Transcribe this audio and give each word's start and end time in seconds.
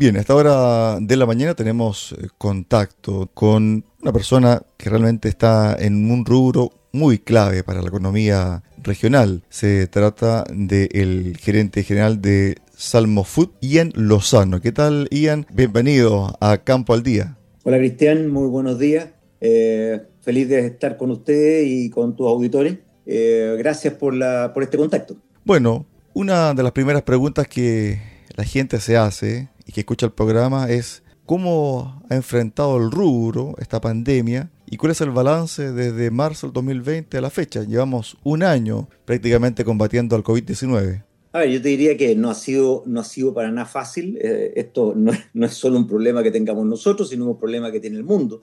Bien, 0.00 0.16
a 0.16 0.20
esta 0.20 0.34
hora 0.34 0.98
de 0.98 1.14
la 1.14 1.26
mañana 1.26 1.54
tenemos 1.54 2.12
eh, 2.12 2.28
contacto 2.38 3.28
con 3.34 3.84
una 4.00 4.12
persona 4.14 4.62
que 4.78 4.88
realmente 4.88 5.28
está 5.28 5.76
en 5.78 6.10
un 6.10 6.24
rubro 6.24 6.70
muy 6.90 7.18
clave 7.18 7.62
para 7.62 7.82
la 7.82 7.88
economía 7.88 8.62
regional. 8.82 9.42
Se 9.50 9.88
trata 9.88 10.44
del 10.54 11.36
gerente 11.36 11.82
general 11.82 12.22
de 12.22 12.56
Salmo 12.74 13.24
Food, 13.24 13.50
Ian 13.60 13.92
Lozano. 13.94 14.62
¿Qué 14.62 14.72
tal, 14.72 15.06
Ian? 15.10 15.44
Bienvenido 15.52 16.34
a 16.40 16.56
Campo 16.56 16.94
al 16.94 17.02
Día. 17.02 17.36
Hola, 17.64 17.76
Cristian. 17.76 18.30
Muy 18.30 18.48
buenos 18.48 18.78
días. 18.78 19.08
Eh, 19.42 20.00
feliz 20.22 20.48
de 20.48 20.64
estar 20.64 20.96
con 20.96 21.10
usted 21.10 21.60
y 21.66 21.90
con 21.90 22.16
tus 22.16 22.26
auditores. 22.26 22.78
Eh, 23.04 23.54
gracias 23.58 23.92
por, 23.92 24.14
la, 24.14 24.52
por 24.54 24.62
este 24.62 24.78
contacto. 24.78 25.18
Bueno, 25.44 25.84
una 26.14 26.54
de 26.54 26.62
las 26.62 26.72
primeras 26.72 27.02
preguntas 27.02 27.46
que 27.46 28.00
la 28.34 28.44
gente 28.44 28.80
se 28.80 28.96
hace 28.96 29.50
y 29.70 29.72
que 29.72 29.82
escucha 29.82 30.06
el 30.06 30.12
programa 30.12 30.68
es 30.68 31.04
cómo 31.26 32.02
ha 32.10 32.16
enfrentado 32.16 32.76
el 32.76 32.90
rubro 32.90 33.54
esta 33.58 33.80
pandemia 33.80 34.50
y 34.66 34.78
cuál 34.78 34.90
es 34.90 35.00
el 35.00 35.10
balance 35.10 35.70
desde 35.70 36.10
marzo 36.10 36.48
del 36.48 36.54
2020 36.54 37.16
a 37.16 37.20
la 37.20 37.30
fecha. 37.30 37.62
Llevamos 37.62 38.16
un 38.24 38.42
año 38.42 38.88
prácticamente 39.04 39.64
combatiendo 39.64 40.16
al 40.16 40.24
COVID-19. 40.24 41.04
A 41.32 41.38
ver, 41.38 41.50
yo 41.50 41.62
te 41.62 41.68
diría 41.68 41.96
que 41.96 42.16
no 42.16 42.30
ha 42.30 42.34
sido, 42.34 42.82
no 42.86 42.98
ha 42.98 43.04
sido 43.04 43.32
para 43.32 43.52
nada 43.52 43.64
fácil. 43.64 44.18
Eh, 44.20 44.54
esto 44.56 44.92
no, 44.96 45.12
no, 45.32 45.46
es 45.46 45.54
solo 45.54 45.76
un 45.76 45.86
problema 45.86 46.24
que 46.24 46.32
tengamos 46.32 46.66
nosotros, 46.66 47.08
sino 47.08 47.30
un 47.30 47.38
problema 47.38 47.70
que 47.70 47.78
tiene 47.78 47.96
el 47.96 48.02
mundo. 48.02 48.42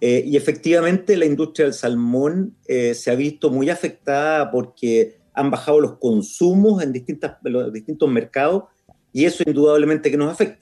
Eh, 0.00 0.24
y 0.26 0.38
efectivamente 0.38 1.18
la 1.18 1.26
industria 1.26 1.66
del 1.66 1.74
salmón 1.74 2.56
eh, 2.66 2.94
se 2.94 3.10
ha 3.10 3.14
visto 3.14 3.50
muy 3.50 3.68
afectada 3.68 4.50
porque 4.50 5.18
han 5.34 5.50
bajado 5.50 5.80
los 5.80 5.98
consumos 5.98 6.82
en 6.82 6.94
distintas, 6.94 7.36
los 7.42 7.70
distintos 7.74 8.08
mercados 8.10 8.64
y 9.12 9.26
eso 9.26 9.42
indudablemente 9.46 10.10
que 10.10 10.16
nos 10.16 10.32
afecta. 10.32 10.61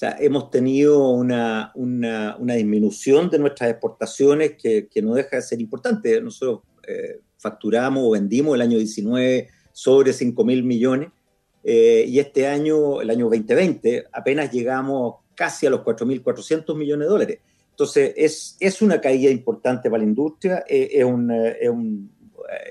Sea, 0.00 0.16
hemos 0.18 0.50
tenido 0.50 1.10
una, 1.10 1.72
una, 1.74 2.34
una 2.38 2.54
disminución 2.54 3.28
de 3.28 3.38
nuestras 3.38 3.68
exportaciones 3.68 4.52
que, 4.56 4.88
que, 4.88 5.02
no 5.02 5.12
deja 5.12 5.36
de 5.36 5.42
ser 5.42 5.60
importante. 5.60 6.18
Nosotros 6.22 6.60
eh, 6.88 7.20
facturamos 7.36 8.04
o 8.06 8.12
vendimos 8.12 8.54
el 8.54 8.62
año 8.62 8.78
19 8.78 9.48
sobre 9.74 10.14
5 10.14 10.42
mil 10.42 10.62
millones 10.62 11.10
eh, 11.64 12.06
y 12.08 12.18
este 12.18 12.46
año, 12.46 13.02
el 13.02 13.10
año 13.10 13.26
2020, 13.26 14.06
apenas 14.10 14.50
llegamos 14.50 15.16
casi 15.34 15.66
a 15.66 15.70
los 15.70 15.80
4.400 15.80 16.74
millones 16.78 17.06
de 17.06 17.10
dólares. 17.10 17.38
Entonces, 17.68 18.14
es, 18.16 18.56
es 18.58 18.80
una 18.80 19.02
caída 19.02 19.30
importante 19.30 19.90
para 19.90 20.02
la 20.02 20.08
industria, 20.08 20.64
eh, 20.66 20.88
es, 20.92 21.04
un, 21.04 21.30
es, 21.30 21.68
un, 21.68 22.10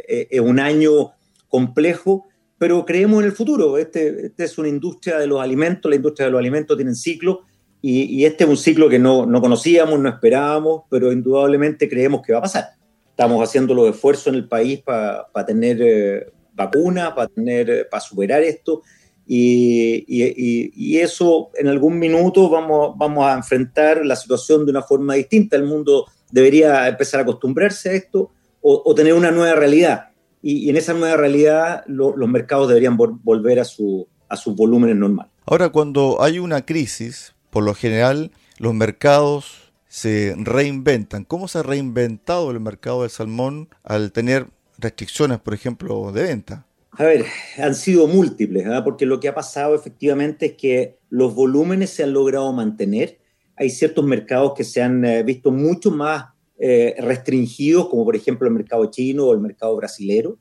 es 0.07 0.39
un 0.39 0.59
año 0.59 1.11
complejo 1.47 2.27
pero 2.59 2.85
creemos 2.85 3.21
en 3.21 3.25
el 3.25 3.31
futuro. 3.31 3.77
Este, 3.77 4.27
este, 4.27 4.43
es 4.43 4.57
una 4.59 4.67
industria 4.67 5.17
de 5.17 5.25
los 5.25 5.41
alimentos, 5.41 5.89
la 5.89 5.95
industria 5.95 6.25
de 6.25 6.31
los 6.31 6.39
alimentos 6.39 6.77
tiene 6.77 6.93
ciclo 6.93 7.41
y, 7.81 8.03
y 8.03 8.25
este 8.25 8.43
es 8.43 8.49
un 8.49 8.57
ciclo 8.57 8.89
que 8.89 8.99
no, 8.99 9.25
no, 9.25 9.41
conocíamos, 9.41 9.97
no 9.99 10.09
esperábamos, 10.09 10.83
pero 10.89 11.11
indudablemente 11.11 11.89
creemos 11.89 12.21
que 12.21 12.33
va 12.33 12.39
a 12.39 12.43
pasar. 12.43 12.65
Estamos 13.09 13.41
haciendo 13.41 13.73
los 13.73 13.89
esfuerzos 13.89 14.27
en 14.27 14.35
el 14.35 14.47
país 14.47 14.81
para 14.81 15.27
pa 15.31 15.45
tener 15.45 15.81
eh, 15.81 16.31
vacunas, 16.53 17.13
para 17.13 17.27
tener, 17.29 17.87
para 17.89 18.01
superar 18.01 18.43
esto 18.43 18.83
y, 19.25 20.05
y, 20.07 20.71
y, 20.75 20.97
eso 20.97 21.51
en 21.53 21.67
algún 21.67 21.99
minuto 21.99 22.49
vamos, 22.49 22.97
vamos 22.97 23.25
a 23.27 23.35
enfrentar 23.35 24.03
la 24.03 24.15
situación 24.15 24.65
de 24.65 24.71
una 24.71 24.81
forma 24.81 25.13
distinta. 25.13 25.55
El 25.55 25.65
mundo 25.65 26.07
debería 26.31 26.87
empezar 26.87 27.19
a 27.19 27.23
acostumbrarse 27.23 27.89
a 27.89 27.93
esto 27.93 28.31
o, 28.59 28.81
o 28.83 28.95
tener 28.95 29.13
una 29.13 29.29
nueva 29.29 29.53
realidad 29.53 30.08
y, 30.41 30.65
y 30.65 30.69
en 30.69 30.77
esa 30.77 30.93
nueva 30.93 31.17
realidad 31.17 31.83
lo, 31.87 32.15
los 32.15 32.29
mercados 32.29 32.67
deberían 32.67 32.97
volver 32.97 33.59
a, 33.59 33.65
su, 33.65 34.07
a 34.27 34.37
sus 34.37 34.55
volúmenes 34.55 34.95
normales. 34.95 35.31
Ahora, 35.45 35.69
cuando 35.69 36.21
hay 36.21 36.39
una 36.39 36.65
crisis, 36.65 37.35
por 37.49 37.63
lo 37.63 37.73
general 37.73 38.31
los 38.57 38.73
mercados 38.73 39.71
se 39.87 40.35
reinventan. 40.37 41.25
¿Cómo 41.25 41.47
se 41.47 41.57
ha 41.57 41.63
reinventado 41.63 42.51
el 42.51 42.59
mercado 42.59 43.01
del 43.01 43.09
salmón 43.09 43.69
al 43.83 44.11
tener 44.11 44.47
restricciones, 44.77 45.39
por 45.39 45.53
ejemplo, 45.53 46.11
de 46.11 46.23
venta? 46.23 46.65
A 46.91 47.03
ver, 47.03 47.25
han 47.57 47.75
sido 47.75 48.07
múltiples, 48.07 48.65
¿verdad? 48.65 48.83
porque 48.83 49.05
lo 49.05 49.19
que 49.19 49.27
ha 49.27 49.33
pasado 49.33 49.75
efectivamente 49.75 50.47
es 50.47 50.53
que 50.53 50.99
los 51.09 51.33
volúmenes 51.33 51.89
se 51.89 52.03
han 52.03 52.13
logrado 52.13 52.51
mantener. 52.53 53.19
Hay 53.55 53.69
ciertos 53.71 54.05
mercados 54.05 54.53
que 54.55 54.63
se 54.63 54.81
han 54.81 55.03
eh, 55.03 55.23
visto 55.23 55.51
mucho 55.51 55.91
más 55.91 56.25
eh, 56.59 56.95
restringidos, 56.99 57.87
como 57.87 58.03
por 58.03 58.15
ejemplo 58.15 58.47
el 58.47 58.53
mercado 58.53 58.85
chino 58.91 59.25
o 59.25 59.33
el 59.33 59.39
mercado 59.39 59.75
brasilero, 59.77 60.37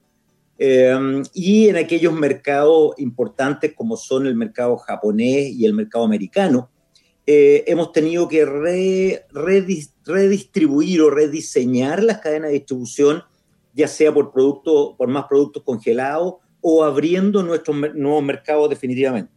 eh, 0.59 1.23
y 1.33 1.69
en 1.69 1.77
aquellos 1.77 2.13
mercados 2.13 2.95
importantes 2.99 3.73
como 3.75 3.97
son 3.97 4.27
el 4.27 4.35
mercado 4.35 4.77
japonés 4.77 5.53
y 5.53 5.65
el 5.65 5.75
mercado 5.75 6.05
americano, 6.05 6.71
eh, 7.25 7.65
hemos 7.67 7.93
tenido 7.93 8.27
que 8.27 8.45
re, 8.45 9.27
redis, 9.31 9.95
redistribuir 10.05 11.03
o 11.03 11.11
rediseñar 11.11 12.03
las 12.03 12.19
cadenas 12.19 12.49
de 12.49 12.55
distribución, 12.55 13.23
ya 13.75 13.87
sea 13.87 14.13
por, 14.13 14.33
producto, 14.33 14.97
por 14.97 15.09
más 15.09 15.27
productos 15.29 15.63
congelados 15.63 16.37
o 16.61 16.83
abriendo 16.83 17.43
nuestros 17.43 17.77
nuevos 17.95 18.25
mercados 18.25 18.71
definitivamente. 18.71 19.31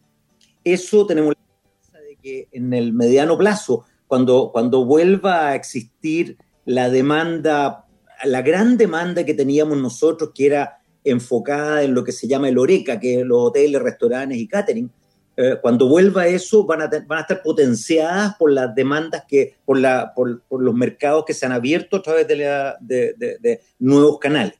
Eso 0.63 1.05
tenemos 1.05 1.35
la 1.35 1.41
esperanza 1.41 2.07
de 2.07 2.15
que 2.15 2.47
en 2.51 2.73
el 2.73 2.93
mediano 2.93 3.37
plazo, 3.37 3.83
cuando, 4.07 4.51
cuando 4.51 4.85
vuelva 4.85 5.49
a 5.49 5.55
existir 5.55 6.37
la 6.65 6.89
demanda, 6.89 7.85
la 8.23 8.41
gran 8.41 8.77
demanda 8.77 9.25
que 9.25 9.33
teníamos 9.33 9.77
nosotros, 9.77 10.31
que 10.33 10.47
era 10.47 10.81
enfocada 11.03 11.83
en 11.83 11.93
lo 11.93 12.03
que 12.03 12.11
se 12.11 12.27
llama 12.27 12.49
el 12.49 12.57
ORECA, 12.57 12.99
que 12.99 13.21
es 13.21 13.25
los 13.25 13.39
hoteles, 13.39 13.81
restaurantes 13.81 14.37
y 14.37 14.47
catering, 14.47 14.91
eh, 15.37 15.57
cuando 15.61 15.87
vuelva 15.87 16.27
eso 16.27 16.65
van 16.65 16.81
a, 16.81 16.87
van 17.07 17.19
a 17.19 17.21
estar 17.21 17.41
potenciadas 17.41 18.35
por 18.37 18.51
las 18.51 18.75
demandas 18.75 19.23
que, 19.27 19.55
por, 19.65 19.79
la, 19.79 20.13
por, 20.13 20.41
los 20.51 20.75
mercados 20.75 21.23
que 21.25 21.33
se 21.33 21.45
han 21.45 21.53
abierto 21.53 21.97
a 21.97 22.01
través 22.01 22.27
de, 22.27 22.35
la, 22.35 22.77
de, 22.79 23.61
nuevos 23.79 24.19
canales. 24.19 24.53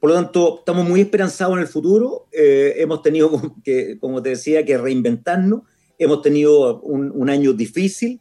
Por 0.00 0.10
lo 0.10 0.16
tanto, 0.16 0.58
estamos 0.60 0.88
muy 0.88 1.02
esperanzados 1.02 1.54
en 1.54 1.60
el 1.60 1.68
futuro. 1.68 2.26
Eh, 2.32 2.74
hemos 2.78 3.02
tenido, 3.02 3.30
que, 3.64 3.98
como 4.00 4.22
te 4.22 4.30
decía, 4.30 4.64
que 4.64 4.78
reinventarnos. 4.78 5.62
Hemos 5.98 6.22
tenido 6.22 6.80
un 6.82 7.28
año 7.28 7.52
difícil, 7.52 8.20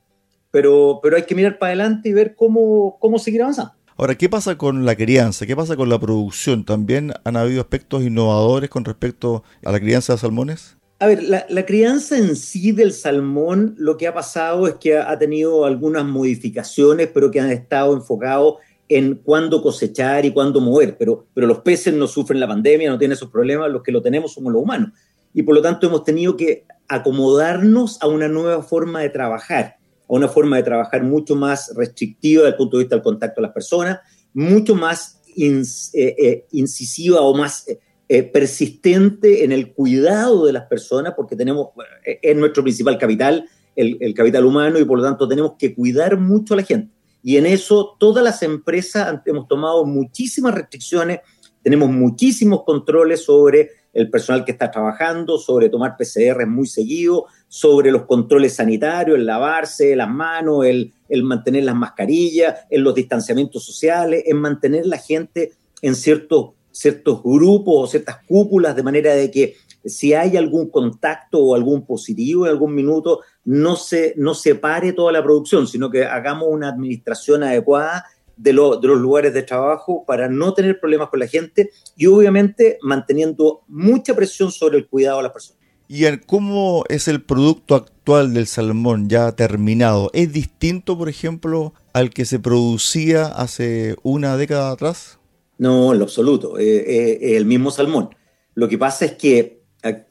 pero, 0.52 1.00
pero 1.02 1.16
hay 1.16 1.24
que 1.24 1.35
mirar 1.35 1.58
para 1.59 1.72
adelante 1.72 2.09
y 2.09 2.13
ver 2.13 2.35
cómo, 2.35 2.97
cómo 3.00 3.19
seguir 3.19 3.41
avanzando. 3.41 3.74
Ahora, 4.00 4.16
¿qué 4.16 4.30
pasa 4.30 4.58
con 4.58 4.85
la 4.85 4.96
crianza? 4.96 5.47
¿Qué 5.47 5.56
pasa 5.56 5.75
con 5.75 5.90
la 5.90 6.00
producción? 6.00 6.66
¿También 6.66 7.13
han 7.24 7.35
habido 7.35 7.62
aspectos 7.62 8.03
innovadores 8.03 8.69
con 8.69 8.86
respecto 8.86 9.44
a 9.66 9.72
la 9.72 9.80
crianza 9.80 10.13
de 10.13 10.19
salmones? 10.19 10.78
A 11.00 11.07
ver, 11.07 11.24
la, 11.24 11.46
la, 11.50 11.66
crianza 11.66 12.18
en 12.18 12.36
sí 12.36 12.72
del 12.72 12.91
salmón, 12.91 13.75
lo 13.78 13.97
que 13.97 14.07
ha 14.07 14.13
pasado 14.13 14.68
es 14.68 14.75
que 14.75 14.97
ha 14.97 15.18
tenido 15.18 15.66
algunas 15.66 16.06
modificaciones, 16.06 17.09
pero 17.12 17.31
que 17.31 17.40
han 17.40 17.52
estado 17.52 17.94
enfocados 17.94 18.56
en 18.90 19.16
cuándo 19.16 19.62
cosechar 19.62 20.25
y 20.25 20.31
cuándo 20.31 20.62
mover. 20.62 20.97
Pero, 20.97 21.25
pero 21.34 21.47
los 21.47 21.59
peces 21.59 21.94
no 21.94 22.07
sufren 22.07 22.40
la 22.40 22.47
pandemia, 22.47 22.90
no 22.90 22.97
tienen 22.97 23.16
esos 23.16 23.30
problemas, 23.30 23.72
los 23.72 23.84
que 23.84 23.91
lo 23.91 24.02
tenemos 24.02 24.34
somos 24.34 24.53
los 24.53 24.62
humanos. 24.62 24.91
Y 25.34 25.44
por 25.44 25.56
lo 25.56 25.62
tanto 25.62 25.88
hemos 25.88 26.03
tenido 26.03 26.38
que 26.38 26.66
acomodarnos 26.88 28.02
a 28.02 28.07
una 28.07 28.28
nueva 28.28 28.63
forma 28.63 29.02
de 29.02 29.09
trabajar 29.09 29.77
a 30.07 30.13
una 30.13 30.28
forma 30.28 30.57
de 30.57 30.63
trabajar 30.63 31.03
mucho 31.03 31.35
más 31.35 31.73
restrictiva 31.75 32.44
desde 32.44 32.53
el 32.53 32.57
punto 32.57 32.78
de 32.78 32.84
vista 32.84 32.95
del 32.95 33.03
contacto 33.03 33.41
a 33.41 33.44
las 33.44 33.51
personas, 33.51 34.00
mucho 34.34 34.75
más 34.75 35.22
eh, 35.35 35.63
eh, 35.94 36.45
incisiva 36.51 37.22
o 37.22 37.35
más 37.35 37.66
eh, 38.09 38.23
persistente 38.23 39.44
en 39.44 39.51
el 39.51 39.73
cuidado 39.73 40.45
de 40.45 40.53
las 40.53 40.66
personas, 40.66 41.13
porque 41.16 41.35
tenemos, 41.35 41.69
es 42.03 42.35
nuestro 42.35 42.63
principal 42.63 42.97
capital, 42.97 43.47
el, 43.75 43.97
el, 44.00 44.13
capital 44.13 44.45
humano, 44.45 44.79
y 44.79 44.85
por 44.85 44.97
lo 44.97 45.03
tanto 45.03 45.28
tenemos 45.28 45.53
que 45.59 45.75
cuidar 45.75 46.18
mucho 46.18 46.53
a 46.53 46.57
la 46.57 46.63
gente. 46.63 46.91
Y 47.22 47.38
en 47.38 47.45
eso 47.45 47.95
todas 48.00 48.24
las 48.24 48.41
empresas 48.41 49.22
hemos 49.25 49.47
tomado 49.47 49.85
muchísimas 49.85 50.56
restricciones, 50.56 51.19
tenemos 51.62 51.89
muchísimos 51.89 52.63
controles 52.63 53.25
sobre 53.25 53.72
el 53.94 54.09
personal 54.09 54.45
que 54.45 54.51
está 54.51 54.72
trabajando, 54.72 55.38
sobre 55.38 55.69
tomar 55.69 55.97
PCR 55.97 56.45
muy 56.45 56.68
seguido, 56.68 57.25
sobre 57.48 57.92
los 57.92 58.06
controles 58.06 58.56
sanitarios, 58.56 59.18
el 59.18 59.26
lavarse 59.26 59.96
las 59.96 60.10
manos, 60.10 60.66
el, 60.66 60.94
el 61.10 61.24
mantener 61.24 61.64
las 61.64 61.76
mascarillas, 61.76 62.56
en 62.70 62.84
los 62.84 62.94
distanciamientos 62.96 63.66
sociales, 63.66 64.24
en 64.26 64.38
mantener 64.38 64.86
la 64.86 64.98
gente 64.98 65.54
en 65.82 65.96
ciertos, 65.96 66.52
ciertos 66.72 67.24
grupos 67.24 67.76
o 67.76 67.88
ciertas 67.88 68.18
cúpulas, 68.28 68.76
de 68.76 68.84
manera 68.84 69.14
de 69.14 69.32
que 69.32 69.56
si 69.86 70.14
hay 70.14 70.36
algún 70.36 70.70
contacto 70.70 71.40
o 71.40 71.56
algún 71.56 71.86
positivo 71.86 72.46
en 72.46 72.52
algún 72.52 72.76
minuto, 72.76 73.22
no 73.46 73.76
se, 73.76 74.14
no 74.18 74.34
se 74.34 74.56
pare 74.56 74.92
toda 74.94 75.12
la 75.12 75.24
producción, 75.24 75.68
sino 75.68 75.90
que 75.90 76.04
hagamos 76.04 76.48
una 76.50 76.70
administración 76.70 77.44
adecuada 77.44 78.06
de, 78.36 78.52
de, 78.52 78.54
los 78.54 79.00
lugares 79.00 79.34
de 79.34 79.44
trabajo 79.44 80.04
para 80.06 80.28
no 80.28 80.54
tener 80.54 80.80
problemas 80.80 81.10
con 81.10 81.20
la 81.20 81.28
gente 81.28 81.72
y 81.96 82.06
obviamente 82.08 82.78
manteniendo 82.82 83.62
mucha 83.68 84.14
presión 84.14 84.52
sobre 84.52 84.78
el 84.78 84.88
cuidado 84.88 85.18
de 85.18 85.24
las 85.24 85.32
personas. 85.32 85.67
¿Y 85.89 86.06
cómo 86.25 86.84
es 86.89 87.07
el 87.07 87.24
producto 87.24 87.75
actual 87.75 88.34
del 88.34 88.45
salmón 88.48 89.07
ya 89.07 89.31
terminado? 89.31 90.10
¿Es 90.13 90.34
distinto, 90.34 90.98
por 90.98 91.07
ejemplo, 91.07 91.74
al 91.94 92.10
que 92.10 92.25
se 92.25 92.39
producía 92.39 93.28
hace 93.28 93.95
una 94.04 94.36
década 94.36 94.72
atrás? 94.72 95.18
No, 95.57 95.94
en 95.94 96.00
lo 96.00 96.06
absoluto. 96.06 96.60
Eh, 96.60 96.66
eh, 96.66 97.38
el 97.38 97.45
mismo 97.45 97.72
salmón. 97.72 98.10
Lo 98.54 98.68
que 98.68 98.78
pasa 98.78 99.06
es 99.06 99.13
que 99.13 99.62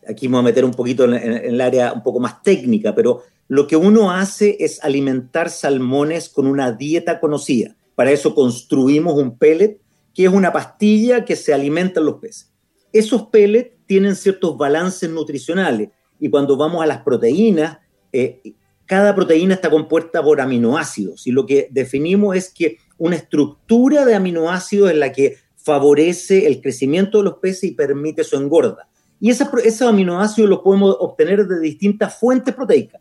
aquí 0.09 0.29
me 0.29 0.33
voy 0.33 0.41
a 0.41 0.45
meter 0.45 0.65
un 0.65 0.73
poquito 0.73 1.05
en, 1.05 1.15
el 1.15 1.61
área 1.61 1.93
un 1.93 2.03
poco 2.03 2.21
más 2.21 2.43
técnica, 2.43 2.95
pero 2.95 3.23
lo 3.49 3.67
que 3.67 3.77
uno 3.77 4.11
hace 4.11 4.57
es 4.61 4.83
alimentar 4.83 5.51
salmones 5.51 6.31
con 6.31 6.47
una 6.47 6.73
dieta 6.73 7.21
conocida. 7.21 7.77
Para 7.95 8.13
eso 8.13 8.35
construimos 8.35 9.15
un 9.15 9.37
pellet, 9.37 9.79
que 10.15 10.25
es 10.25 10.33
una 10.33 10.53
pastilla 10.53 11.25
que 11.25 11.37
se 11.37 11.53
alimenta 11.53 12.01
en 12.01 12.07
los 12.07 12.17
peces. 12.17 12.51
Esos 12.93 13.27
pellets 13.27 13.76
tienen 13.87 14.17
ciertos 14.17 14.57
balances 14.57 15.09
nutricionales 15.11 15.91
y 16.19 16.31
cuando 16.31 16.57
vamos 16.57 16.83
a 16.83 16.87
las 16.87 17.03
proteínas, 17.03 17.79
eh, 18.13 18.41
cada 18.85 19.15
proteína 19.15 19.55
está 19.55 19.71
compuesta 19.71 20.23
por 20.23 20.41
aminoácidos 20.41 21.27
y 21.27 21.33
lo 21.33 21.47
que 21.47 21.69
definimos 21.71 22.37
es 22.37 22.53
que 22.53 22.79
una 22.99 23.17
estructura 23.17 24.05
de 24.05 24.15
aminoácidos 24.15 24.91
es 24.91 24.97
la 24.97 25.13
que 25.13 25.37
favorece 25.57 26.47
el 26.47 26.61
crecimiento 26.61 27.19
de 27.19 27.25
los 27.25 27.35
peces 27.39 27.65
y 27.65 27.73
permite 27.73 28.23
su 28.23 28.37
engorda. 28.37 28.89
Y 29.19 29.31
esos 29.31 29.83
aminoácidos 29.83 30.49
los 30.49 30.61
podemos 30.61 30.97
obtener 31.01 31.47
de 31.47 31.59
distintas 31.59 32.19
fuentes 32.19 32.55
proteicas. 32.55 33.01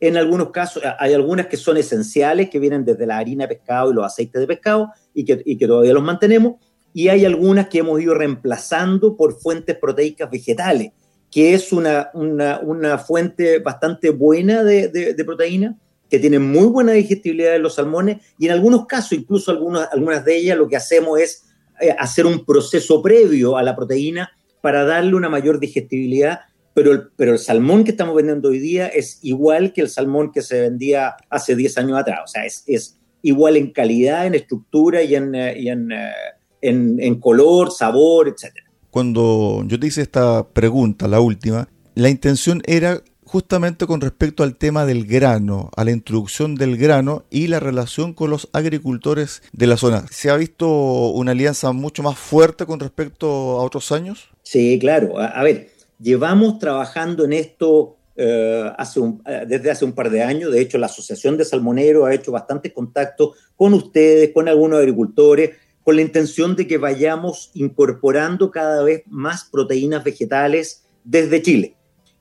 En 0.00 0.16
algunos 0.16 0.50
casos, 0.50 0.82
hay 0.98 1.12
algunas 1.12 1.46
que 1.46 1.58
son 1.58 1.76
esenciales, 1.76 2.48
que 2.48 2.58
vienen 2.58 2.84
desde 2.84 3.06
la 3.06 3.18
harina 3.18 3.46
de 3.46 3.54
pescado 3.54 3.90
y 3.90 3.94
los 3.94 4.04
aceites 4.04 4.40
de 4.40 4.46
pescado, 4.46 4.88
y 5.12 5.24
que, 5.24 5.42
y 5.44 5.58
que 5.58 5.66
todavía 5.66 5.92
los 5.92 6.02
mantenemos. 6.02 6.54
Y 6.92 7.08
hay 7.08 7.24
algunas 7.24 7.68
que 7.68 7.78
hemos 7.78 8.00
ido 8.00 8.14
reemplazando 8.14 9.16
por 9.16 9.38
fuentes 9.40 9.76
proteicas 9.76 10.30
vegetales, 10.30 10.92
que 11.30 11.54
es 11.54 11.72
una, 11.72 12.10
una, 12.14 12.98
fuente 12.98 13.60
bastante 13.60 14.10
buena 14.10 14.64
de, 14.64 14.88
de, 14.88 15.24
proteína, 15.24 15.76
que 16.08 16.18
tiene 16.18 16.40
muy 16.40 16.66
buena 16.66 16.92
digestibilidad 16.92 17.54
en 17.54 17.62
los 17.62 17.76
salmones, 17.76 18.18
y 18.38 18.46
en 18.46 18.52
algunos 18.52 18.86
casos, 18.86 19.12
incluso 19.12 19.52
algunas, 19.52 19.88
algunas 19.92 20.24
de 20.24 20.36
ellas, 20.36 20.58
lo 20.58 20.66
que 20.66 20.76
hacemos 20.76 21.20
es 21.20 21.44
eh, 21.80 21.94
hacer 21.96 22.26
un 22.26 22.44
proceso 22.44 23.00
previo 23.00 23.56
a 23.56 23.62
la 23.62 23.76
proteína 23.76 24.30
para 24.60 24.84
darle 24.84 25.14
una 25.14 25.28
mayor 25.28 25.60
digestibilidad 25.60 26.40
pero 26.74 26.92
el, 26.92 27.08
pero 27.16 27.32
el 27.32 27.38
salmón 27.38 27.84
que 27.84 27.90
estamos 27.90 28.14
vendiendo 28.14 28.48
hoy 28.48 28.58
día 28.58 28.86
es 28.88 29.18
igual 29.22 29.72
que 29.72 29.80
el 29.80 29.88
salmón 29.88 30.32
que 30.32 30.42
se 30.42 30.60
vendía 30.60 31.16
hace 31.28 31.56
10 31.56 31.78
años 31.78 31.98
atrás. 31.98 32.20
O 32.24 32.26
sea, 32.26 32.44
es, 32.46 32.64
es 32.66 32.96
igual 33.22 33.56
en 33.56 33.72
calidad, 33.72 34.26
en 34.26 34.34
estructura 34.34 35.02
y 35.02 35.14
en, 35.14 35.34
eh, 35.34 35.58
y 35.58 35.68
en, 35.68 35.92
eh, 35.92 36.12
en, 36.60 36.98
en 37.00 37.20
color, 37.20 37.70
sabor, 37.70 38.28
etc. 38.28 38.54
Cuando 38.90 39.64
yo 39.66 39.78
te 39.78 39.86
hice 39.86 40.02
esta 40.02 40.48
pregunta, 40.48 41.08
la 41.08 41.20
última, 41.20 41.68
la 41.94 42.08
intención 42.08 42.62
era 42.66 43.02
justamente 43.24 43.86
con 43.86 44.00
respecto 44.00 44.42
al 44.42 44.56
tema 44.56 44.84
del 44.86 45.06
grano, 45.06 45.70
a 45.76 45.84
la 45.84 45.92
introducción 45.92 46.56
del 46.56 46.76
grano 46.76 47.24
y 47.30 47.46
la 47.46 47.60
relación 47.60 48.12
con 48.12 48.30
los 48.30 48.48
agricultores 48.52 49.42
de 49.52 49.66
la 49.68 49.76
zona. 49.76 50.04
¿Se 50.10 50.30
ha 50.30 50.36
visto 50.36 51.10
una 51.10 51.30
alianza 51.30 51.70
mucho 51.72 52.02
más 52.02 52.18
fuerte 52.18 52.66
con 52.66 52.80
respecto 52.80 53.28
a 53.28 53.62
otros 53.62 53.92
años? 53.92 54.30
Sí, 54.42 54.78
claro. 54.80 55.20
a 55.20 55.42
ver, 55.44 55.68
Llevamos 56.00 56.58
trabajando 56.58 57.26
en 57.26 57.34
esto 57.34 57.98
eh, 58.16 58.70
hace 58.78 59.00
eh, 59.00 59.44
desde 59.46 59.70
hace 59.70 59.84
un 59.84 59.92
par 59.92 60.08
de 60.08 60.22
años. 60.22 60.50
De 60.50 60.60
hecho, 60.60 60.78
la 60.78 60.86
Asociación 60.86 61.36
de 61.36 61.44
Salmoneros 61.44 62.08
ha 62.08 62.14
hecho 62.14 62.32
bastantes 62.32 62.72
contactos 62.72 63.36
con 63.54 63.74
ustedes, 63.74 64.30
con 64.32 64.48
algunos 64.48 64.78
agricultores, 64.78 65.50
con 65.84 65.96
la 65.96 66.02
intención 66.02 66.56
de 66.56 66.66
que 66.66 66.78
vayamos 66.78 67.50
incorporando 67.54 68.50
cada 68.50 68.82
vez 68.82 69.02
más 69.06 69.44
proteínas 69.44 70.04
vegetales 70.04 70.84
desde 71.04 71.42
Chile. 71.42 71.76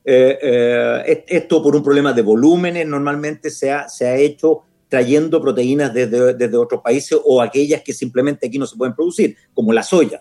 Eh, 0.05 1.23
esto 1.27 1.61
por 1.61 1.75
un 1.75 1.83
problema 1.83 2.13
de 2.13 2.21
volúmenes 2.21 2.87
normalmente 2.87 3.49
se 3.49 3.71
ha, 3.71 3.89
se 3.89 4.07
ha 4.07 4.15
hecho 4.15 4.63
trayendo 4.87 5.39
proteínas 5.41 5.93
desde, 5.93 6.33
desde, 6.33 6.57
otros 6.57 6.81
países 6.81 7.19
o 7.23 7.41
aquellas 7.41 7.83
que 7.83 7.93
simplemente 7.93 8.47
aquí 8.47 8.57
no 8.57 8.65
se 8.65 8.75
pueden 8.75 8.95
producir, 8.95 9.35
como 9.53 9.71
la 9.71 9.83
soya 9.83 10.19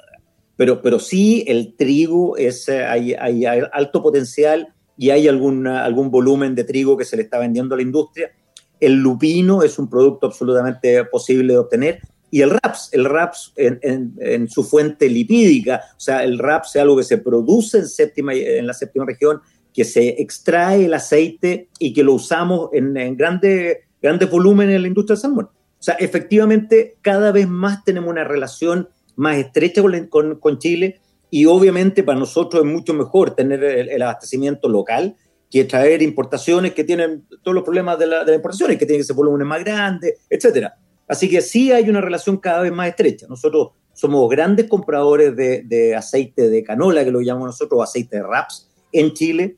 pero, 0.59 0.83
pero 0.83 0.99
sí 0.99 1.45
el 1.47 1.77
trigo 1.77 2.37
es, 2.37 2.69
eh, 2.69 2.85
hay, 2.85 3.15
hay, 3.15 3.45
alto 3.73 4.03
potencial 4.03 4.75
y 4.97 5.11
hay 5.11 5.29
algún, 5.29 5.69
algún 5.69 6.11
volumen 6.11 6.57
de 6.57 6.65
trigo 6.65 6.97
que 6.97 7.05
se 7.05 7.17
le 7.17 7.23
está 7.23 7.39
vendiendo 7.39 7.77
a 7.77 7.79
la 7.79 7.85
industria. 7.85 8.33
El 8.81 8.95
lupino 8.95 9.63
es 9.63 9.79
un 9.79 9.89
producto 9.89 10.27
absolutamente 10.27 11.05
posible 11.05 11.53
de 11.53 11.59
obtener. 11.61 12.01
Y 12.31 12.43
el 12.43 12.51
RAPS, 12.51 12.91
el 12.93 13.05
RAPS 13.05 13.53
en, 13.57 14.49
su 14.49 14.65
fuente 14.65 15.09
lipídica, 15.09 15.83
o 15.97 16.01
sea, 16.01 16.25
el 16.25 16.39
RAPS 16.39 16.77
es 16.77 16.83
algo 16.83 16.97
que 16.97 17.05
se 17.05 17.19
produce 17.19 17.79
en, 17.79 17.89
séptima, 17.89 18.35
en 18.35 18.67
la 18.67 18.75
séptima 18.75 19.07
región, 19.07 19.41
que 19.73 19.85
se 19.85 20.21
extrae 20.21 20.85
el 20.85 20.95
aceite 20.95 21.69
y 21.79 21.93
que 21.93 22.03
lo 22.03 22.15
usamos 22.15 22.71
en, 22.73 22.97
en 22.97 23.17
grandes 23.17 23.79
grandes 24.01 24.31
volúmenes 24.31 24.77
en 24.77 24.83
la 24.83 24.89
industria 24.89 25.15
del 25.15 25.23
salmón. 25.23 25.47
O 25.47 25.83
sea, 25.83 25.95
efectivamente, 25.95 26.97
cada 27.03 27.33
vez 27.33 27.49
más 27.49 27.85
tenemos 27.85 28.11
una 28.11 28.25
relación 28.25 28.89
más 29.17 29.37
estrecha 29.37 29.83
con, 30.09 30.59
Chile 30.59 31.01
y 31.31 31.47
obviamente 31.47 32.03
para 32.03 32.19
nosotros 32.19 32.65
es 32.65 32.71
mucho 32.71 32.95
mejor 32.95 33.35
tener 33.35 33.63
el, 33.63 34.03
abastecimiento 34.03 34.69
local 34.69 35.17
que 35.51 35.65
traer 35.65 36.03
importaciones 36.03 36.75
que 36.75 36.85
tienen 36.85 37.25
todos 37.43 37.55
los 37.55 37.65
problemas 37.65 37.99
de 37.99 38.07
la, 38.07 38.25
de 38.25 38.35
importaciones, 38.35 38.79
que 38.79 38.87
tienen 38.87 39.01
que 39.01 39.07
ser 39.07 39.17
volúmenes 39.17 39.47
más 39.47 39.65
grandes, 39.65 40.15
etcétera. 40.29 40.77
Así 41.09 41.29
que 41.29 41.41
sí 41.41 41.73
hay 41.73 41.89
una 41.89 42.01
relación 42.01 42.37
cada 42.37 42.61
vez 42.61 42.73
más 42.73 42.89
estrecha. 42.89 43.27
Nosotros 43.29 43.71
somos 43.95 44.29
grandes 44.29 44.69
compradores 44.69 45.35
de, 45.35 45.97
aceite 45.97 46.49
de 46.49 46.63
canola, 46.63 47.05
que 47.05 47.11
lo 47.11 47.21
llamamos 47.21 47.49
nosotros, 47.49 47.83
aceite 47.83 48.19
de 48.19 48.23
raps, 48.23 48.71
en 48.93 49.13
Chile, 49.13 49.57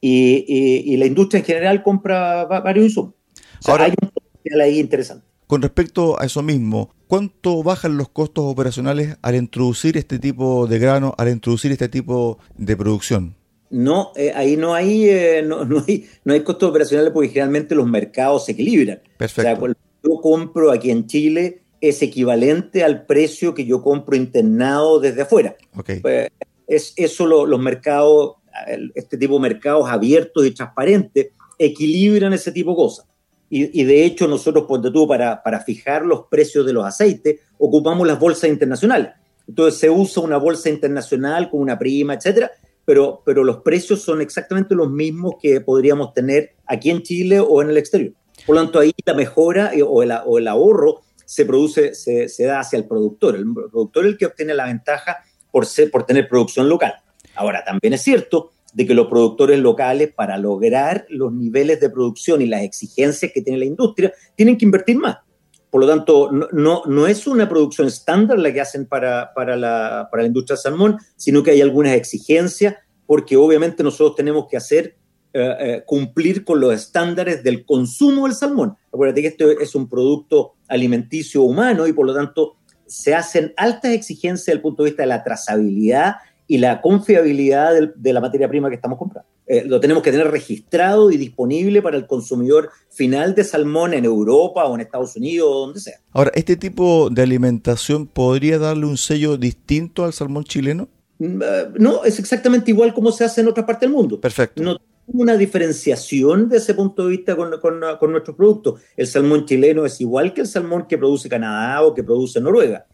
y, 0.00 0.96
la 0.96 1.06
industria 1.06 1.40
en 1.40 1.44
general 1.44 1.82
compra 1.82 2.44
varios 2.44 2.86
insumos. 2.86 3.14
Ahora, 3.66 3.84
hay 3.84 3.94
un 4.00 4.08
potencial 4.08 4.60
ahí 4.60 4.78
interesante. 4.78 5.26
Con 5.46 5.60
respecto 5.60 6.18
a 6.18 6.24
eso 6.24 6.42
mismo, 6.42 6.94
¿cuánto 7.06 7.62
bajan 7.62 7.98
los 7.98 8.08
costos 8.08 8.44
operacionales 8.46 9.18
al 9.20 9.34
introducir 9.34 9.98
este 9.98 10.18
tipo 10.18 10.66
de 10.66 10.78
grano, 10.78 11.14
al 11.18 11.28
introducir 11.28 11.70
este 11.72 11.90
tipo 11.90 12.38
de 12.56 12.76
producción? 12.76 13.36
No, 13.68 14.12
eh, 14.16 14.32
ahí 14.34 14.56
no 14.56 14.74
hay, 14.74 15.08
eh, 15.08 15.42
no, 15.42 15.66
hay, 15.86 16.06
no 16.24 16.32
hay 16.32 16.40
costos 16.40 16.70
operacionales 16.70 17.12
porque 17.12 17.28
generalmente 17.28 17.74
los 17.74 17.86
mercados 17.86 18.46
se 18.46 18.52
equilibran. 18.52 19.02
Perfecto. 19.18 19.50
O 19.50 19.66
sea, 19.66 19.76
compro 20.22 20.70
aquí 20.70 20.90
en 20.90 21.06
Chile 21.06 21.62
es 21.82 22.00
equivalente 22.00 22.82
al 22.82 23.04
precio 23.04 23.52
que 23.52 23.66
yo 23.66 23.82
compro 23.82 24.16
internado 24.16 25.00
desde 25.00 25.22
afuera. 25.22 25.56
Okay. 25.76 26.00
Pues, 26.00 26.30
es 26.66 26.94
eso 26.96 27.26
los 27.26 27.60
mercados, 27.60 28.36
este 28.94 29.18
tipo 29.18 29.34
de 29.34 29.40
mercados 29.40 29.90
abiertos 29.90 30.46
y 30.46 30.52
transparentes 30.52 31.32
equilibran 31.58 32.32
ese 32.32 32.52
tipo 32.52 32.70
de 32.70 32.76
cosas. 32.76 33.06
Y, 33.54 33.84
de 33.84 34.06
hecho 34.06 34.26
nosotros, 34.26 34.64
ponte 34.66 34.90
tú, 34.90 35.06
para, 35.06 35.42
para 35.42 35.60
fijar 35.60 36.06
los 36.06 36.24
precios 36.30 36.64
de 36.64 36.72
los 36.72 36.86
aceites, 36.86 37.40
ocupamos 37.58 38.06
las 38.06 38.18
bolsas 38.18 38.48
internacionales. 38.48 39.10
Entonces 39.46 39.78
se 39.78 39.90
usa 39.90 40.22
una 40.22 40.38
bolsa 40.38 40.70
internacional 40.70 41.50
con 41.50 41.60
una 41.60 41.78
prima, 41.78 42.14
etcétera, 42.14 42.50
pero, 42.86 43.22
pero 43.26 43.44
los 43.44 43.58
precios 43.58 44.00
son 44.00 44.22
exactamente 44.22 44.74
los 44.74 44.90
mismos 44.90 45.34
que 45.38 45.60
podríamos 45.60 46.14
tener 46.14 46.54
aquí 46.64 46.88
en 46.88 47.02
Chile 47.02 47.40
o 47.40 47.60
en 47.60 47.68
el 47.68 47.76
exterior. 47.76 48.14
Por 48.46 48.56
lo 48.56 48.62
tanto, 48.62 48.80
ahí 48.80 48.92
la 49.04 49.14
mejora 49.14 49.72
o 49.86 50.02
el, 50.02 50.12
o 50.26 50.38
el 50.38 50.48
ahorro 50.48 51.02
se 51.24 51.46
produce, 51.46 51.94
se, 51.94 52.44
da 52.44 52.60
hacia 52.60 52.76
el 52.76 52.86
productor. 52.86 53.36
El 53.36 53.52
productor 53.52 54.04
es 54.04 54.12
el 54.12 54.18
que 54.18 54.26
obtiene 54.26 54.54
la 54.54 54.66
ventaja 54.66 55.18
por, 55.50 55.66
por 55.90 56.04
tener 56.04 56.28
producción 56.28 56.68
local. 56.68 56.94
Ahora, 57.34 57.64
también 57.64 57.94
es 57.94 58.02
cierto 58.02 58.50
de 58.74 58.86
que 58.86 58.94
los 58.94 59.06
productores 59.06 59.58
locales, 59.58 60.12
para 60.12 60.36
lograr 60.38 61.06
los 61.08 61.32
niveles 61.32 61.80
de 61.80 61.90
producción 61.90 62.42
y 62.42 62.46
las 62.46 62.62
exigencias 62.62 63.32
que 63.32 63.42
tiene 63.42 63.58
la 63.58 63.64
industria, 63.64 64.12
tienen 64.34 64.56
que 64.58 64.64
invertir 64.64 64.96
más. 64.96 65.18
Por 65.70 65.80
lo 65.80 65.86
tanto, 65.86 66.30
no, 66.30 66.82
no, 66.84 67.06
es 67.06 67.26
una 67.26 67.48
producción 67.48 67.88
estándar 67.88 68.38
la 68.38 68.52
que 68.52 68.60
hacen 68.60 68.84
para, 68.84 69.32
para, 69.34 69.56
la, 69.56 70.08
para 70.10 70.22
la 70.22 70.26
industria 70.26 70.56
del 70.56 70.62
salmón, 70.62 70.98
sino 71.16 71.42
que 71.42 71.52
hay 71.52 71.62
algunas 71.62 71.94
exigencias, 71.94 72.76
porque 73.06 73.38
obviamente 73.38 73.82
nosotros 73.82 74.16
tenemos 74.16 74.48
que 74.50 74.58
hacer 74.58 74.96
eh, 75.34 75.56
eh, 75.60 75.82
cumplir 75.86 76.44
con 76.44 76.60
los 76.60 76.74
estándares 76.74 77.42
del 77.42 77.64
consumo 77.64 78.26
del 78.26 78.36
salmón. 78.36 78.76
Acuérdate 78.92 79.22
que 79.22 79.28
esto 79.28 79.50
es 79.50 79.74
un 79.74 79.88
producto 79.88 80.56
alimenticio 80.68 81.42
humano 81.42 81.86
y 81.86 81.94
por 81.94 82.04
lo 82.04 82.14
tanto 82.14 82.56
se 82.86 83.14
hacen 83.14 83.54
altas 83.56 83.92
exigencias 83.92 84.46
desde 84.46 84.56
el 84.56 84.60
punto 84.60 84.82
de 84.82 84.90
vista 84.90 85.04
de 85.04 85.06
la 85.06 85.24
trazabilidad 85.24 86.16
y 86.46 86.58
la 86.58 86.82
confiabilidad 86.82 87.72
de 87.94 88.12
la 88.12 88.20
materia 88.20 88.46
prima 88.46 88.68
que 88.68 88.74
estamos 88.74 88.98
comprando. 88.98 89.26
Eh, 89.46 89.64
lo 89.66 89.80
tenemos 89.80 90.02
que 90.02 90.10
tener 90.10 90.30
registrado 90.30 91.10
y 91.10 91.16
disponible 91.16 91.80
para 91.80 91.96
el 91.96 92.06
consumidor 92.06 92.70
final 92.90 93.34
de 93.34 93.44
salmón 93.44 93.94
en 93.94 94.04
Europa 94.04 94.66
o 94.66 94.74
en 94.74 94.82
Estados 94.82 95.16
Unidos 95.16 95.48
o 95.50 95.60
donde 95.60 95.80
sea. 95.80 95.98
Ahora, 96.12 96.30
¿este 96.34 96.56
tipo 96.56 97.08
de 97.10 97.22
alimentación 97.22 98.06
podría 98.06 98.58
darle 98.58 98.84
un 98.84 98.98
sello 98.98 99.38
distinto 99.38 100.04
al 100.04 100.12
salmón 100.12 100.44
chileno? 100.44 100.88
Mm, 101.18 101.42
no, 101.78 102.04
es 102.04 102.18
exactamente 102.18 102.70
igual 102.70 102.92
como 102.92 103.10
se 103.12 103.24
hace 103.24 103.40
en 103.40 103.48
otras 103.48 103.64
partes 103.64 103.88
del 103.88 103.96
mundo. 103.96 104.20
Perfecto. 104.20 104.62
No 104.62 104.78
una 105.12 105.36
diferenciación 105.36 106.48
de 106.48 106.58
ese 106.58 106.74
punto 106.74 107.04
de 107.04 107.10
vista 107.10 107.36
con, 107.36 107.58
con, 107.60 107.80
con 107.98 108.12
nuestros 108.12 108.36
productos. 108.36 108.80
El 108.96 109.06
salmón 109.06 109.46
chileno 109.46 109.84
es 109.84 110.00
igual 110.00 110.32
que 110.32 110.42
el 110.42 110.46
salmón 110.46 110.86
que 110.88 110.98
produce 110.98 111.28
Canadá 111.28 111.82
o 111.82 111.94
que 111.94 112.02
produce 112.02 112.40
Noruega. 112.40 112.86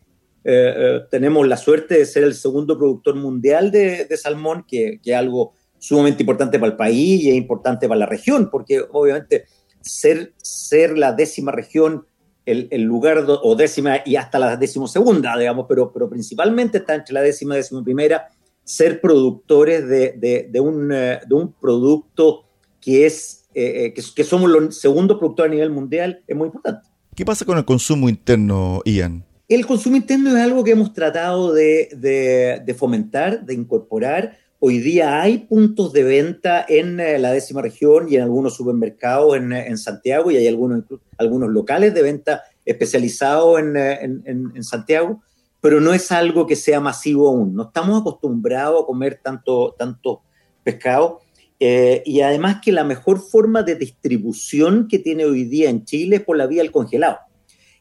Eh, 0.44 0.74
eh, 0.76 1.00
tenemos 1.10 1.46
la 1.46 1.56
suerte 1.56 1.98
de 1.98 2.06
ser 2.06 2.24
el 2.24 2.34
segundo 2.34 2.78
productor 2.78 3.16
mundial 3.16 3.70
de, 3.70 4.08
salmón, 4.16 4.64
que, 4.66 4.98
es 5.04 5.14
algo 5.14 5.52
sumamente 5.78 6.22
importante 6.22 6.58
para 6.58 6.72
el 6.72 6.76
país 6.76 7.22
y 7.22 7.30
es 7.30 7.36
importante 7.36 7.86
para 7.86 8.00
la 8.00 8.06
región, 8.06 8.48
porque 8.50 8.82
obviamente 8.90 9.44
ser, 9.82 10.32
ser 10.38 10.96
la 10.96 11.12
décima 11.12 11.52
región, 11.52 12.06
el, 12.46 12.80
lugar, 12.80 13.26
o 13.28 13.56
décima 13.56 13.98
y 14.06 14.16
hasta 14.16 14.38
la 14.38 14.56
décimo 14.56 14.88
segunda, 14.88 15.36
digamos, 15.36 15.66
pero, 15.68 15.92
pero 15.92 16.08
principalmente 16.08 16.78
está 16.78 16.94
entre 16.94 17.12
la 17.12 17.20
décima 17.20 17.54
y 17.54 17.58
décima 17.58 17.84
primera, 17.84 18.28
ser 18.68 19.00
productores 19.00 19.88
de, 19.88 20.60
un, 20.60 20.88
de 20.88 21.34
un, 21.34 21.52
producto 21.52 22.44
que 22.80 23.06
es 23.06 23.46
que, 23.54 23.94
que, 24.14 24.24
somos 24.24 24.50
los 24.50 24.78
segundos 24.78 25.18
productores 25.18 25.50
a 25.50 25.54
nivel 25.54 25.70
mundial 25.70 26.22
es 26.26 26.36
muy 26.36 26.46
importante. 26.46 26.88
¿Qué 27.16 27.24
pasa 27.24 27.44
con 27.44 27.58
el 27.58 27.64
consumo 27.64 28.08
interno, 28.08 28.80
Ian? 28.84 29.24
El 29.48 29.64
consumo 29.64 29.96
interno 29.96 30.36
es 30.36 30.44
algo 30.44 30.62
que 30.62 30.72
hemos 30.72 30.92
tratado 30.92 31.54
de, 31.54 32.76
fomentar, 32.78 33.46
de 33.46 33.54
incorporar. 33.54 34.36
Hoy 34.58 34.78
día 34.78 35.22
hay 35.22 35.38
puntos 35.38 35.94
de 35.94 36.02
venta 36.02 36.66
en 36.68 37.00
eh, 37.00 37.18
la 37.18 37.32
décima 37.32 37.62
región 37.62 38.08
y 38.10 38.16
en 38.16 38.22
algunos 38.22 38.54
supermercados 38.54 39.36
en, 39.36 39.78
Santiago 39.78 40.30
y 40.30 40.36
hay 40.36 40.46
algunos, 40.46 40.84
algunos 41.16 41.48
locales 41.48 41.94
de 41.94 42.02
venta 42.02 42.42
especializados 42.66 43.58
eh, 43.62 43.98
en, 44.02 44.62
Santiago, 44.62 45.22
pero 45.60 45.80
no 45.80 45.92
es 45.92 46.12
algo 46.12 46.46
que 46.46 46.56
sea 46.56 46.80
masivo 46.80 47.28
aún. 47.28 47.54
No 47.54 47.64
estamos 47.64 48.00
acostumbrados 48.00 48.82
a 48.82 48.86
comer 48.86 49.20
tanto, 49.22 49.74
tanto 49.78 50.22
pescado. 50.62 51.20
Eh, 51.60 52.02
y 52.06 52.20
además 52.20 52.58
que 52.62 52.70
la 52.70 52.84
mejor 52.84 53.20
forma 53.20 53.62
de 53.64 53.74
distribución 53.74 54.86
que 54.88 55.00
tiene 55.00 55.24
hoy 55.24 55.44
día 55.44 55.70
en 55.70 55.84
Chile 55.84 56.16
es 56.16 56.22
por 56.22 56.36
la 56.36 56.46
vía 56.46 56.62
del 56.62 56.70
congelado 56.70 57.18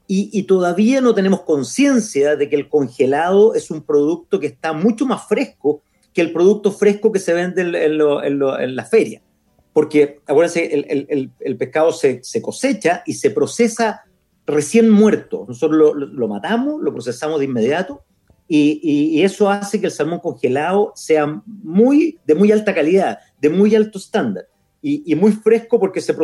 y, 0.10 0.44
todavía 0.44 1.02
no 1.02 1.14
tenemos 1.14 1.42
conciencia 1.42 2.38
de 2.38 2.50
que 2.50 2.56
el 2.56 2.70
congelado 2.70 3.54
es 3.56 3.70
un 3.70 3.82
producto 3.82 4.40
que 4.40 4.48
está 4.48 4.72
mucho 4.72 5.06
más 5.06 5.28
fresco 5.28 5.82
que 6.14 6.22
el 6.22 6.32
producto 6.32 6.72
fresco 6.72 7.12
que 7.12 7.20
se 7.20 7.34
vende 7.34 7.62
en, 7.62 8.76
la 8.76 8.86
feria. 8.86 9.22
Porque, 9.74 10.20
acuérdense, 10.26 10.74
el, 10.74 11.58
pescado 11.58 11.92
se, 11.92 12.22
cosecha 12.42 13.04
y 13.06 13.14
se 13.14 13.30
procesa 13.32 14.06
recién 14.48 14.90
muerto. 14.90 15.46
Nosotros 15.48 15.94
lo, 15.96 16.28
matamos, 16.28 16.82
lo 16.82 16.94
procesamos 16.94 17.40
de 17.40 17.46
inmediato 17.46 18.04
y, 18.48 19.22
eso 19.22 19.50
hace 19.50 19.80
que 19.80 19.88
el 19.88 19.92
salmón 19.92 20.20
congelado 20.20 20.94
sea 20.96 21.42
muy, 21.46 22.18
de 22.26 22.34
muy 22.34 22.52
alta 22.52 22.74
calidad, 22.74 23.20
de 23.40 23.50
muy 23.50 23.76
alto 23.76 24.00
estándar 24.00 24.48
y, 24.82 25.14
muy 25.16 25.34
fresco 25.34 25.80
porque 25.80 26.02
se, 26.02 26.16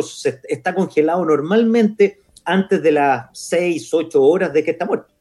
está 0.48 0.74
congelado 0.74 1.24
normalmente 1.24 2.18
antes 2.46 2.82
de 2.82 2.92
las 2.92 3.26
6, 3.32 3.92
8 3.92 4.22
horas 4.22 4.52
de 4.52 4.64
que 4.64 4.70
está 4.70 4.86
muerto. 4.86 5.14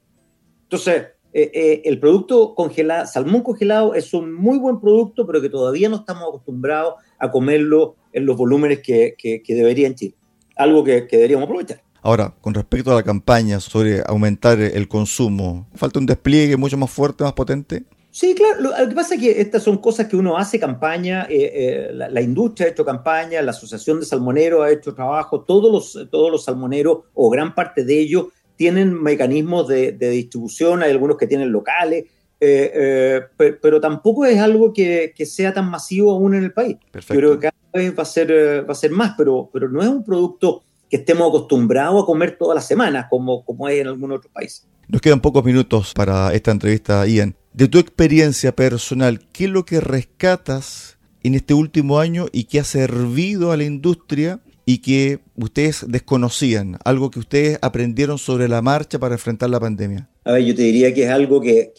Entonces, 0.63 1.07
eh, 1.33 1.51
eh, 1.53 1.81
el 1.85 1.99
producto 1.99 2.55
congelado, 2.55 3.05
salmón 3.07 3.41
congelado 3.41 3.95
es 3.95 4.13
un 4.13 4.33
muy 4.33 4.57
buen 4.57 4.79
producto, 4.79 5.27
pero 5.27 5.41
que 5.41 5.49
todavía 5.49 5.89
no 5.89 5.97
estamos 5.97 6.23
acostumbrados 6.23 6.95
a 7.17 7.31
comerlo 7.31 7.95
en 8.13 8.25
los 8.25 8.37
volúmenes 8.37 8.79
que, 8.79 9.15
que, 9.17 9.41
que 9.41 9.55
debería 9.55 9.87
en 9.87 9.95
Chile. 9.95 10.15
Algo 10.55 10.83
que, 10.83 11.07
que 11.07 11.17
deberíamos 11.17 11.45
aprovechar. 11.45 11.82
Ahora, 12.03 12.33
con 12.41 12.53
respecto 12.53 12.91
a 12.91 12.95
la 12.95 13.03
campaña 13.03 13.61
sobre 13.61 14.03
aumentar 14.05 14.59
el 14.59 14.89
consumo, 14.89 15.67
¿falta 15.73 15.99
un 15.99 16.05
despliegue 16.05 16.57
mucho 16.57 16.77
más 16.77 16.91
fuerte, 16.91 17.23
más 17.23 17.31
potente? 17.31 17.85
Sí, 18.11 18.35
claro. 18.35 18.59
Lo, 18.59 18.89
que 18.89 18.93
pasa 18.93 19.15
es 19.15 19.21
que 19.21 19.39
estas 19.39 19.63
son 19.63 19.77
cosas 19.77 20.07
que 20.07 20.17
uno 20.17 20.37
hace 20.37 20.59
campaña, 20.59 21.25
eh, 21.29 21.51
eh, 21.53 21.91
la, 21.93 22.21
industria 22.21 22.67
ha 22.67 22.71
hecho 22.71 22.83
campaña, 22.83 23.41
la 23.41 23.51
Asociación 23.51 24.01
de 24.01 24.05
Salmoneros 24.05 24.65
ha 24.65 24.69
hecho 24.69 24.93
trabajo, 24.93 25.41
todos 25.41 25.71
los, 25.71 26.09
todos 26.11 26.29
los 26.29 26.43
salmoneros 26.43 27.05
o 27.13 27.29
gran 27.29 27.55
parte 27.55 27.85
de 27.85 27.97
ellos 27.97 28.27
tienen 28.57 29.01
mecanismos 29.01 29.69
de, 29.69 29.93
distribución, 29.93 30.83
hay 30.83 30.91
algunos 30.91 31.17
que 31.17 31.25
tienen 31.25 31.53
locales, 31.53 32.03
eh, 32.41 33.21
pero, 33.37 33.79
tampoco 33.79 34.25
es 34.25 34.39
algo 34.39 34.73
que, 34.73 35.13
sea 35.25 35.53
tan 35.53 35.71
masivo 35.71 36.11
aún 36.11 36.35
en 36.35 36.43
el 36.43 36.51
país. 36.51 36.75
Yo 36.93 37.15
creo 37.15 37.39
que 37.39 37.49
cada 37.49 37.55
vez 37.73 37.97
va 37.97 38.03
a 38.03 38.05
ser, 38.05 38.69
va 38.69 38.73
a 38.73 38.75
ser 38.75 38.91
más, 38.91 39.13
pero, 39.17 39.49
pero 39.53 39.69
no 39.69 39.81
es 39.81 39.87
un 39.87 40.03
producto 40.03 40.63
que 40.93 40.97
estemos 40.97 41.27
acostumbrados 41.27 42.03
a 42.03 42.05
comer 42.05 42.37
todas 42.37 42.53
las 42.53 42.67
semanas, 42.67 43.07
como, 43.09 43.43
como 43.43 43.65
hay 43.65 43.79
en 43.79 43.87
algunos 43.87 44.19
otros 44.19 44.31
países. 44.31 44.67
Nos 44.87 45.01
quedan 45.01 45.21
pocos 45.21 45.43
minutos 45.43 45.91
para 45.95 46.31
esta 46.33 46.51
entrevista, 46.51 47.03
Ian 47.07 47.35
de 47.53 47.67
tu 47.67 47.77
experiencia 47.77 48.55
personal, 48.55 49.19
¿qué 49.31 49.45
es 49.45 49.49
lo 49.49 49.63
que 49.65 49.79
rescatas 49.79 50.97
en 51.23 51.35
este 51.35 51.53
último 51.53 51.99
año 51.99 52.25
y 52.31 52.45
que 52.45 52.59
ha 52.59 52.63
servido 52.63 53.51
a 53.51 53.57
la 53.57 53.63
industria 53.63 54.41
y 54.65 54.79
que 54.79 55.19
ustedes 55.35 55.85
desconocían? 55.87 56.77
Algo 56.83 57.11
que 57.11 57.19
ustedes 57.19 57.59
aprendieron 57.61 58.17
sobre 58.17 58.47
la 58.47 58.61
marcha 58.61 58.97
para 58.97 59.15
enfrentar 59.15 59.49
la 59.49 59.59
pandemia. 59.59 60.09
A 60.25 60.33
ver, 60.33 60.45
yo 60.45 60.55
te 60.55 60.63
diría 60.63 60.93
que 60.93 61.03
es 61.03 61.09
algo 61.09 61.41
que, 61.41 61.73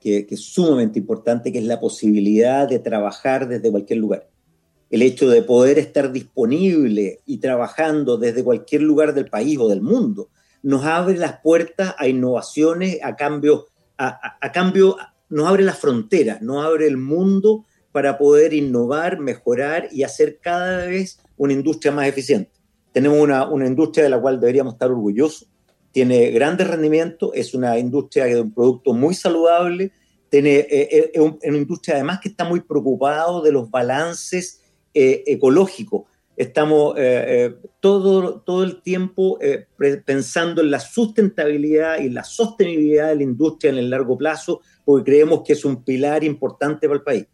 es 0.00 0.40
sumamente 0.40 0.98
importante, 0.98 1.50
que 1.50 1.58
es 1.58 1.64
la 1.64 1.80
posibilidad 1.80 2.68
de 2.68 2.78
trabajar 2.78 3.48
desde 3.48 3.70
cualquier 3.70 3.98
lugar. 3.98 4.28
El 4.90 5.02
hecho 5.02 5.28
de 5.28 5.42
poder 5.42 5.78
estar 5.78 6.12
disponible 6.12 7.20
y 7.26 7.38
trabajando 7.38 8.18
desde 8.18 8.44
cualquier 8.44 8.82
lugar 8.82 9.14
del 9.14 9.26
país 9.26 9.58
o 9.58 9.68
del 9.68 9.82
mundo 9.82 10.28
nos 10.62 10.84
abre 10.84 11.16
las 11.16 11.40
puertas 11.40 11.94
a 11.98 12.08
innovaciones, 12.08 12.98
a 13.02 13.14
cambios, 13.14 13.66
a, 13.98 14.52
cambio 14.52 14.96
nos 15.28 15.46
abre 15.46 15.62
las 15.62 15.78
fronteras, 15.78 16.42
nos 16.42 16.64
abre 16.64 16.86
el 16.86 16.96
mundo 16.96 17.64
para 17.92 18.18
poder 18.18 18.52
innovar, 18.52 19.18
mejorar 19.18 19.88
y 19.92 20.02
hacer 20.02 20.38
cada 20.40 20.86
vez 20.86 21.20
una 21.36 21.52
industria 21.52 21.92
más 21.92 22.08
eficiente. 22.08 22.50
Tenemos 22.92 23.18
una, 23.20 23.66
industria 23.66 24.04
de 24.04 24.10
la 24.10 24.20
cual 24.20 24.40
deberíamos 24.40 24.74
estar 24.74 24.90
orgullosos, 24.90 25.48
tiene 25.92 26.30
grandes 26.30 26.66
rendimientos, 26.66 27.30
es 27.34 27.54
una 27.54 27.78
industria 27.78 28.24
de 28.24 28.40
un 28.40 28.52
producto 28.52 28.92
muy 28.92 29.14
saludable, 29.14 29.92
tiene, 30.28 30.56
eh, 30.56 30.88
eh, 30.90 31.10
es 31.14 31.20
una 31.20 31.58
industria 31.58 31.94
además 31.94 32.20
que 32.20 32.28
está 32.28 32.44
muy 32.44 32.60
preocupado 32.60 33.40
de 33.40 33.52
los 33.52 33.70
balances 33.70 34.60
eh, 34.98 35.22
ecológicos. 35.26 36.02
Estamos 36.36 36.96
todo, 37.80 38.42
todo 38.42 38.62
el 38.62 38.82
tiempo 38.82 39.38
pensando 40.04 40.60
en 40.60 40.70
la 40.70 40.80
sustentabilidad 40.80 41.98
y 42.00 42.10
la 42.10 42.24
sostenibilidad 42.24 43.08
de 43.08 43.16
la 43.16 43.22
industria 43.22 43.70
en 43.70 43.78
el 43.78 43.88
largo 43.88 44.18
plazo, 44.18 44.60
porque 44.84 45.12
creemos 45.12 45.44
que 45.46 45.54
es 45.54 45.64
un 45.64 45.82
pilar 45.82 46.24
importante 46.24 46.88
para 46.88 46.98
el 46.98 47.04
país. 47.04 47.26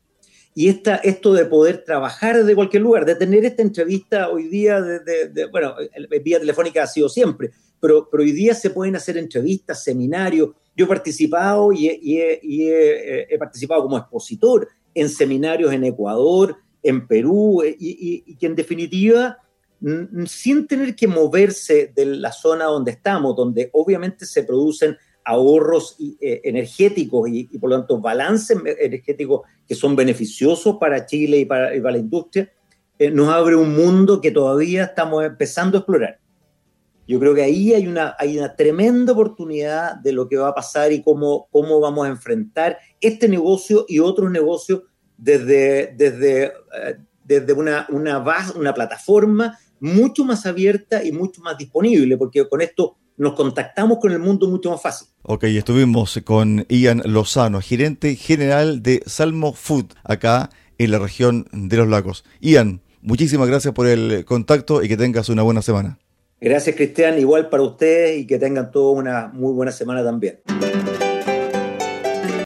Y 0.54 0.68
esta, 0.68 0.96
esto 0.96 1.32
de 1.32 1.46
poder 1.46 1.82
trabajar 1.84 2.36
desde 2.36 2.54
cualquier 2.54 2.82
lugar, 2.82 3.06
de 3.06 3.14
tener 3.14 3.44
esta 3.44 3.62
entrevista 3.62 4.28
hoy 4.28 4.48
día, 4.48 4.80
de, 4.82 5.48
bueno, 5.50 5.74
vía 6.22 6.38
telefónica 6.38 6.82
ha 6.82 6.86
sido 6.86 7.08
siempre, 7.08 7.50
pero, 7.80 8.08
pero 8.10 8.22
hoy 8.22 8.32
día 8.32 8.54
se 8.54 8.70
pueden 8.70 8.94
hacer 8.94 9.16
entrevistas, 9.16 9.82
seminarios. 9.82 10.50
Yo 10.76 10.84
he 10.84 10.88
participado 10.88 11.72
y, 11.72 11.88
he, 11.88 13.38
participado 13.38 13.82
como 13.82 13.96
expositor 13.96 14.68
en 14.94 15.08
seminarios 15.08 15.72
en 15.72 15.84
Ecuador, 15.84 16.56
en 16.82 17.06
Perú, 17.06 17.62
y, 17.64 18.24
y 18.26 18.36
que 18.36 18.46
en 18.46 18.56
definitiva, 18.56 19.38
sin 20.26 20.66
tener 20.66 20.94
que 20.94 21.08
moverse 21.08 21.92
de 21.94 22.06
la 22.06 22.32
zona 22.32 22.66
donde 22.66 22.92
estamos, 22.92 23.34
donde 23.34 23.70
obviamente 23.72 24.26
se 24.26 24.44
producen 24.44 24.96
ahorros 25.24 25.96
eh, 26.20 26.40
energéticos 26.44 27.28
y, 27.28 27.44
por 27.58 27.70
lo 27.70 27.78
tanto 27.78 28.00
balances 28.00 28.58
energéticos 28.80 29.42
que 29.66 29.74
son 29.74 29.96
beneficiosos 29.96 30.76
para 30.78 31.06
Chile 31.06 31.38
y 31.38 31.44
para, 31.44 31.74
la 31.74 31.98
industria, 31.98 32.52
eh, 32.98 33.10
nos 33.10 33.28
abre 33.28 33.56
un 33.56 33.74
mundo 33.74 34.20
que 34.20 34.30
todavía 34.30 34.84
estamos 34.84 35.24
empezando 35.24 35.78
a 35.78 35.80
explorar. 35.80 36.18
Yo 37.06 37.18
creo 37.18 37.34
que 37.34 37.42
ahí 37.42 37.74
hay 37.74 37.88
una, 37.88 38.14
hay 38.18 38.38
una 38.38 38.54
tremenda 38.54 39.12
oportunidad 39.12 39.96
de 39.96 40.12
lo 40.12 40.28
que 40.28 40.36
va 40.36 40.48
a 40.48 40.54
pasar 40.54 40.92
y 40.92 41.02
cómo, 41.02 41.48
cómo 41.50 41.80
vamos 41.80 42.06
a 42.06 42.10
enfrentar 42.10 42.78
este 43.00 43.28
negocio 43.28 43.84
y 43.88 43.98
otros 43.98 44.30
negocios 44.30 44.82
desde, 45.22 45.94
desde, 45.96 46.44
eh, 46.46 46.96
desde 47.24 47.52
una, 47.52 47.86
una, 47.90 48.18
base, 48.18 48.58
una 48.58 48.74
plataforma 48.74 49.58
mucho 49.78 50.24
más 50.24 50.46
abierta 50.46 51.04
y 51.04 51.12
mucho 51.12 51.40
más 51.42 51.56
disponible, 51.56 52.16
porque 52.16 52.48
con 52.48 52.60
esto 52.60 52.96
nos 53.16 53.34
contactamos 53.34 53.98
con 53.98 54.10
el 54.10 54.18
mundo 54.18 54.48
mucho 54.48 54.70
más 54.70 54.82
fácil. 54.82 55.08
Ok, 55.22 55.44
estuvimos 55.44 56.20
con 56.24 56.66
Ian 56.68 57.02
Lozano, 57.04 57.60
gerente 57.60 58.16
general 58.16 58.82
de 58.82 59.02
Salmo 59.06 59.52
Food, 59.52 59.92
acá 60.02 60.50
en 60.78 60.90
la 60.90 60.98
región 60.98 61.46
de 61.52 61.76
los 61.76 61.88
lagos. 61.88 62.24
Ian, 62.40 62.80
muchísimas 63.00 63.48
gracias 63.48 63.74
por 63.74 63.86
el 63.86 64.24
contacto 64.24 64.82
y 64.82 64.88
que 64.88 64.96
tengas 64.96 65.28
una 65.28 65.42
buena 65.42 65.62
semana. 65.62 65.98
Gracias, 66.40 66.74
Cristian. 66.74 67.20
Igual 67.20 67.48
para 67.48 67.62
ustedes 67.62 68.18
y 68.18 68.26
que 68.26 68.38
tengan 68.38 68.72
toda 68.72 69.00
una 69.00 69.30
muy 69.32 69.52
buena 69.52 69.70
semana 69.70 70.02
también. 70.02 70.40